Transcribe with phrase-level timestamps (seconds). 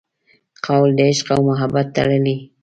[0.65, 2.37] قول د عشق او محبت تړلي